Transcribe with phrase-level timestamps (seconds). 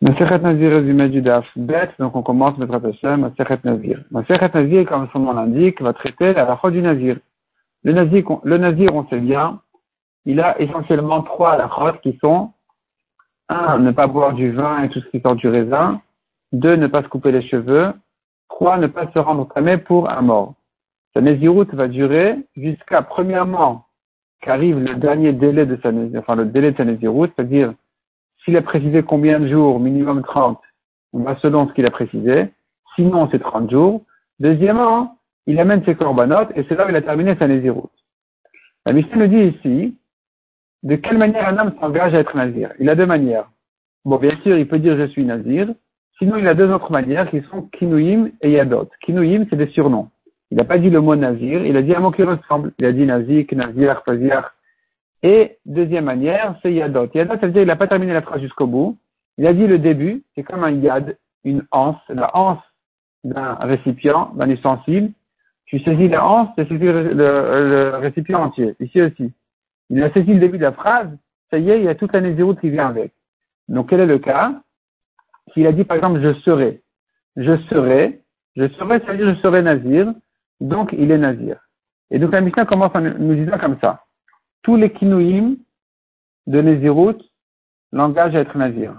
[0.00, 4.04] Masechet Nazir résumé du Daf Bet, donc on commence notre Hashem, Masechet Nazir.
[4.12, 7.16] Masechet Nazir, comme son nom l'indique, va traiter la fois du Nazir.
[7.82, 9.60] Le Nazir, le Nazir, on sait bien,
[10.24, 12.52] il a essentiellement trois halachot qui sont
[13.48, 16.00] un, ne pas boire du vin et tout ce qui sort du raisin,
[16.52, 17.92] deux, ne pas se couper les cheveux,
[18.48, 20.54] trois, ne pas se rendre tamé pour un mort.
[21.12, 23.86] Sa Naziroute va durer jusqu'à, premièrement,
[24.42, 25.90] qu'arrive le dernier délai de sa,
[26.20, 27.74] enfin le délai de sa Naziroute, c'est-à-dire
[28.48, 30.58] s'il a précisé combien de jours, minimum 30,
[31.12, 32.46] on va selon ce qu'il a précisé.
[32.96, 34.06] Sinon, c'est 30 jours.
[34.40, 37.92] Deuxièmement, il amène ses corbanotes et c'est là où il a terminé sa nésiroute.
[38.86, 39.98] La Mishnah nous dit ici,
[40.82, 42.72] de quelle manière un homme s'engage à être nazir?
[42.78, 43.50] Il a deux manières.
[44.06, 45.68] Bon, bien sûr, il peut dire je suis nazir.
[46.16, 48.88] Sinon, il a deux autres manières qui sont kinouim et yadot.
[49.04, 50.08] Kinouim, c'est des surnoms.
[50.50, 52.72] Il n'a pas dit le mot nazir, il a dit un mot qui ressemble.
[52.78, 54.54] Il a dit nazik, nazir, fazir,
[55.22, 57.08] et deuxième manière, c'est yadot.
[57.12, 58.98] Yadot, ça veut dire qu'il n'a pas terminé la phrase jusqu'au bout.
[59.36, 62.62] Il a dit le début, c'est comme un yad, une anse, la anse
[63.24, 65.12] d'un récipient, d'un ustensile.
[65.66, 68.74] Tu saisis la anse, tu saisis le, récipient entier.
[68.80, 69.32] Ici aussi.
[69.90, 71.08] Il a saisi le début de la phrase,
[71.50, 73.12] ça y est, il y a toute la nésiroute qui vient avec.
[73.68, 74.60] Donc quel est le cas?
[75.52, 76.82] S'il a dit par exemple je serai,
[77.36, 78.20] je serai,
[78.54, 80.12] je serai, ça veut dire je serai nazir,
[80.60, 81.56] donc il est nazir.
[82.10, 84.04] Et donc la mission commence en nous disant comme ça
[84.62, 85.56] tous les kinouïm
[86.46, 87.18] de Nézirut
[87.92, 88.94] l'engagent à être nazir.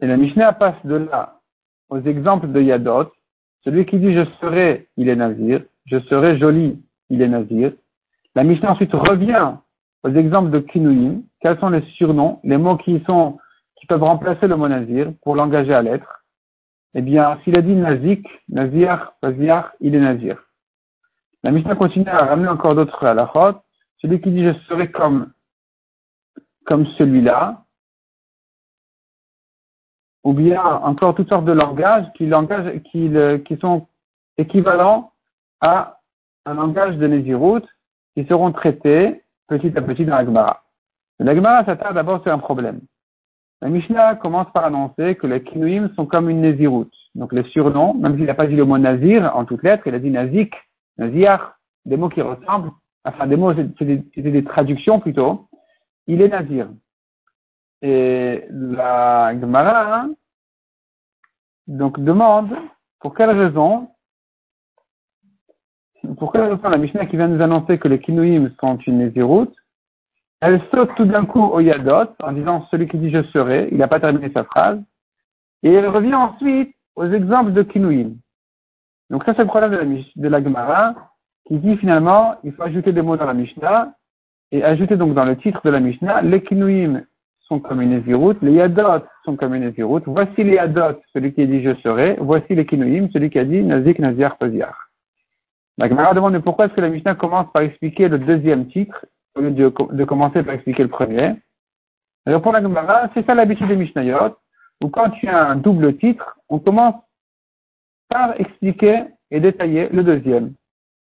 [0.00, 1.40] Et la Mishnah passe de là
[1.88, 3.12] aux exemples de Yadot.
[3.64, 5.62] Celui qui dit je serai, il est nazir.
[5.86, 7.72] Je serai joli, il est nazir.
[8.34, 9.54] La Mishnah ensuite revient
[10.02, 11.22] aux exemples de kinouïm.
[11.40, 13.38] Quels sont les surnoms, les mots qui sont,
[13.76, 16.24] qui peuvent remplacer le mot nazir pour l'engager à l'être?
[16.94, 20.45] Eh bien, s'il a dit nazik, nazir, nazir, il est nazir.
[21.42, 23.58] La Mishnah continue à ramener encore d'autres halachot.
[23.98, 25.32] Celui qui dit je serai comme,
[26.64, 27.64] comme celui-là,
[30.24, 32.28] ou bien encore toutes sortes de langages qui,
[33.44, 33.86] qui, sont
[34.36, 35.12] équivalents
[35.60, 36.00] à
[36.46, 37.62] un langage de Nézirut
[38.14, 40.64] qui seront traités petit à petit dans la Gemara.
[41.20, 42.80] La Gemara s'attarde d'abord sur un problème.
[43.62, 46.90] La Mishnah commence par annoncer que les Kinuim sont comme une Nézirut.
[47.14, 49.94] Donc les surnoms, même s'il n'a pas dit le mot Nazir en toutes lettres, il
[49.94, 50.54] a dit Nazik,
[50.98, 52.70] Nazir, des mots qui ressemblent,
[53.04, 55.48] enfin des mots, c'était des, traductions plutôt.
[56.06, 56.68] Il est Nazir.
[57.82, 60.06] Et la Gemara,
[61.66, 62.56] donc demande
[63.00, 63.90] pour quelle raison,
[66.18, 69.54] pour quelle raison la Mishnah qui vient nous annoncer que les Kinouim sont une Néziroute,
[70.40, 73.78] elle saute tout d'un coup au Yadot en disant celui qui dit je serai, il
[73.78, 74.80] n'a pas terminé sa phrase,
[75.62, 78.16] et elle revient ensuite aux exemples de Kinouim.
[79.10, 80.94] Donc ça, c'est le problème de la, de la Gemara,
[81.46, 83.92] qui dit finalement, il faut ajouter des mots dans la Mishnah,
[84.52, 87.02] et ajouter donc dans le titre de la Mishnah, les Kinuim
[87.40, 90.02] sont comme une Ezirut, les Yadot sont comme une Ezirut.
[90.06, 93.44] Voici les Yadot, celui qui a dit je serai, voici les Kinuim, celui qui a
[93.44, 94.74] dit Nazik, Nazir, Paziar.
[95.78, 99.04] La Gemara demande pourquoi est-ce que la Mishnah commence par expliquer le deuxième titre,
[99.36, 101.34] au lieu de, de commencer par expliquer le premier?
[102.24, 104.36] Alors pour la Gemara, c'est ça l'habitude des Mishnayot,
[104.82, 106.94] où quand tu as un double titre, on commence
[108.08, 110.54] par expliquer et détailler le deuxième.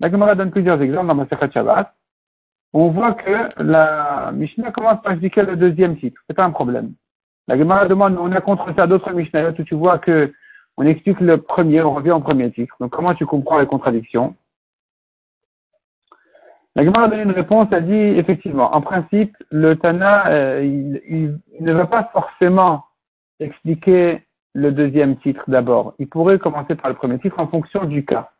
[0.00, 1.94] La Gemara donne plusieurs exemples dans Masechet Shabbat.
[2.72, 6.20] On voit que la Mishnah commence par expliquer le deuxième titre.
[6.26, 6.92] C'est pas un problème.
[7.46, 10.32] La Gemara demande, on a contre ça d'autres Mishnah où tu vois que
[10.76, 12.76] on explique le premier, on revient au premier titre.
[12.78, 14.36] Donc comment tu comprends les contradictions?
[16.76, 21.40] La Gemara a donné une réponse, elle dit effectivement, en principe, le Tana, euh, il,
[21.60, 22.84] ne va pas forcément
[23.40, 24.22] expliquer
[24.58, 25.94] le deuxième titre d'abord.
[25.98, 28.30] Il pourrait commencer par le premier titre en fonction du cas.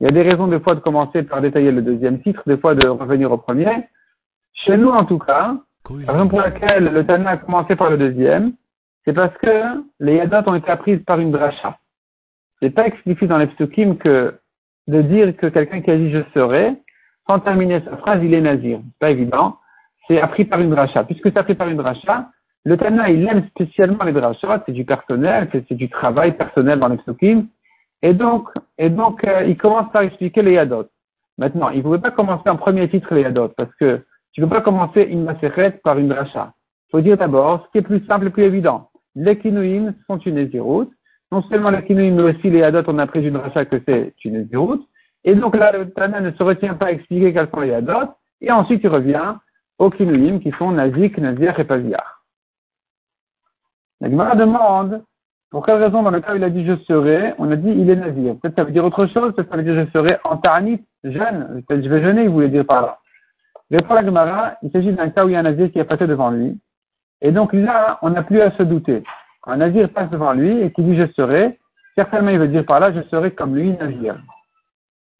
[0.00, 2.58] Il y a des raisons des fois de commencer par détailler le deuxième titre, des
[2.58, 3.88] fois de revenir au premier.
[4.52, 5.56] Chez nous, en tout cas,
[5.88, 8.52] la raison pour laquelle le Tana a commencé par le deuxième,
[9.04, 11.78] c'est parce que les Yadat ont été apprises par une dracha.
[12.60, 14.34] C'est pas expliqué dans les que
[14.88, 16.74] de dire que quelqu'un qui a dit je serai,
[17.28, 18.80] sans terminer sa phrase, il est nazir.
[18.82, 19.58] C'est pas évident.
[20.06, 21.04] C'est appris par une dracha.
[21.04, 22.30] Puisque c'est appris par une dracha,
[22.66, 26.88] le Tana, il aime spécialement les drachot, c'est du personnel, c'est du travail personnel dans
[26.88, 27.46] les psukim.
[28.02, 30.86] Et donc, et donc euh, il commence par expliquer les Yadot.
[31.38, 34.46] Maintenant, il ne pouvait pas commencer en premier titre les Yadot, parce que tu ne
[34.46, 36.54] peux pas commencer une Maseret par une dracha.
[36.88, 38.90] Il faut dire d'abord ce qui est plus simple et plus évident.
[39.14, 40.90] Les Kinouim sont une Néziroute.
[41.30, 44.12] Non seulement les Kinouim, mais aussi les Yadot, on a pris une dracha que c'est
[44.24, 44.84] une Néziroute.
[45.22, 48.10] Et donc là, le Tana ne se retient pas à expliquer quels sont les Yadot.
[48.40, 49.36] Et ensuite, il revient
[49.78, 52.15] aux Kinouim qui sont Nazik, Nazir et Paziar.
[54.00, 55.02] La Gemara demande
[55.50, 57.70] pour quelle raison dans le cas où il a dit je serai, on a dit
[57.70, 58.34] il est nazir.
[58.40, 61.62] Peut-être ça veut dire autre chose, peut-être ça veut dire je serai en tarnit, jeune,
[61.66, 62.98] peut-être je vais jeûner, il voulait dire par là.
[63.82, 65.84] Pour la Gemara, il s'agit d'un cas où il y a un nazir qui est
[65.84, 66.58] passé devant lui.
[67.20, 69.02] Et donc là, on n'a plus à se douter.
[69.40, 71.58] Quand un navire passe devant lui et qui dit je serai,
[71.96, 74.18] certainement il veut dire par là je serai comme lui navire.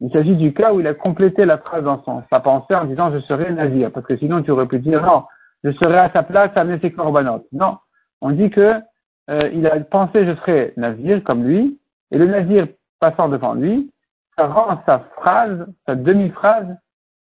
[0.00, 2.84] Il s'agit du cas où il a complété la phrase dans son, sa pensée en
[2.84, 3.90] disant je serai navire.
[3.90, 5.24] Parce que sinon tu aurais pu dire non,
[5.64, 7.46] je serai à sa place à mes corbanotes.
[7.52, 7.78] Non.
[8.26, 8.82] On dit que
[9.30, 11.78] euh, il a pensé je serai navire comme lui,
[12.10, 12.66] et le navire
[12.98, 13.92] passant devant lui,
[14.36, 16.76] ça rend sa phrase, sa demi-phrase,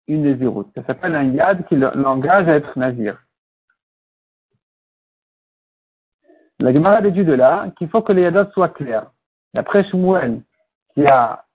[0.07, 0.71] une naziroute.
[0.74, 3.19] Ça s'appelle un yad qui l'engage à être navire.
[6.59, 9.12] La Gemara déduit de là qu'il faut que les yadotes soient clairs.
[9.53, 10.41] D'après Shmuel,
[10.95, 11.45] qui a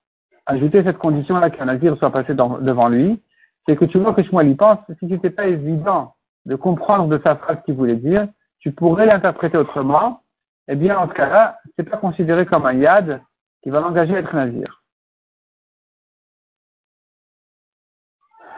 [0.47, 3.21] ajouté cette condition-là qu'un navire soit passé devant lui,
[3.67, 6.15] c'est que tu vois que Shmuel y pense, si ce n'était pas évident
[6.47, 8.29] de comprendre de sa phrase qu'il voulait dire,
[8.65, 10.23] tu pourrais l'interpréter autrement,
[10.69, 13.21] eh bien, en ce cas-là, c'est pas considéré comme un yad
[13.63, 14.83] qui va l'engager à être navire.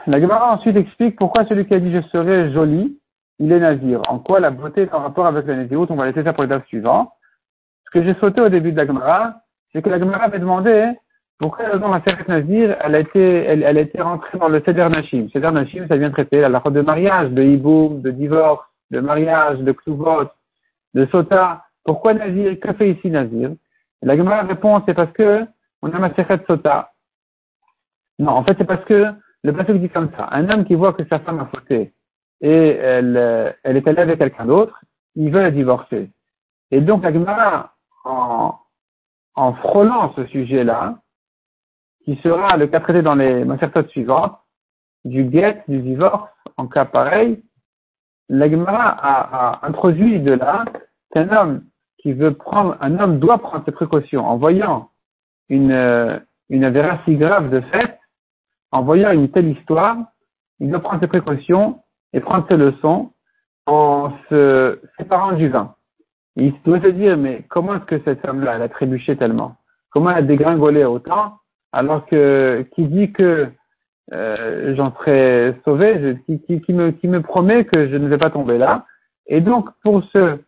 [0.05, 2.97] La Gemara ensuite explique pourquoi celui qui a dit je serai joli,
[3.39, 4.01] il est nazir.
[4.07, 5.91] En quoi la beauté est en rapport avec la naziroute?
[5.91, 7.11] On va laisser ça pour le date suivant.
[7.83, 9.41] Ce que j'ai sauté au début de la Gemara,
[9.73, 10.93] c'est que la Gemara avait demandé
[11.37, 14.61] pourquoi dans la Seret Nazir, elle a été, elle, elle a été rentrée dans le
[14.61, 15.27] Seder Nashim.
[15.33, 19.71] Seder Nashim, ça vient traiter la de mariage, de hiboum, de divorce, de mariage, de
[19.71, 20.29] Ktuvot,
[20.93, 21.65] de Sota.
[21.83, 22.59] Pourquoi Nazir?
[22.59, 23.51] Que fait ici Nazir?
[24.01, 25.45] La Gemara répond, c'est parce que
[25.81, 26.93] on a Maseret Sota.
[28.19, 29.13] Non, en fait, c'est parce que
[29.43, 30.27] le passage dit comme ça.
[30.31, 31.93] Un homme qui voit que sa femme a fauté
[32.41, 34.79] et elle, elle est allée avec quelqu'un d'autre,
[35.15, 36.11] il veut la divorcer.
[36.71, 37.73] Et donc, la Gemara,
[38.03, 38.55] en,
[39.35, 40.99] en frôlant ce sujet-là,
[42.03, 44.37] qui sera le cas traité dans les macertotes suivantes,
[45.03, 47.43] du guet, du divorce, en cas pareil,
[48.29, 50.65] la a, a, introduit de là
[51.11, 51.63] qu'un homme
[51.99, 54.89] qui veut prendre, un homme doit prendre ses précautions en voyant
[55.49, 57.99] une, une avéra si grave de fait,
[58.71, 59.97] en voyant une telle histoire,
[60.59, 61.81] il doit prendre ses précautions
[62.13, 63.11] et prendre ses leçons
[63.65, 65.75] en se séparant du vin.
[66.35, 69.55] il doit se dire, mais comment est-ce que cette femme-là, elle a trébuché tellement?
[69.89, 71.39] Comment elle a dégringolé autant
[71.73, 73.51] alors que qui dit que
[74.13, 78.29] euh, j'en serai sauvé, qui, qui, me, qui me promet que je ne vais pas
[78.29, 78.85] tomber là.
[79.27, 80.39] Et donc, pour se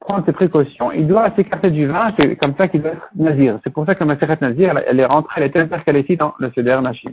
[0.00, 3.58] prendre ses précautions, il doit s'écarter du vin, c'est comme ça qu'il doit être nazir.
[3.64, 6.34] C'est pour ça que ma Maseret Nazir, elle, est rentrée, elle qu'elle est ici dans
[6.38, 7.12] le Seder Nashim.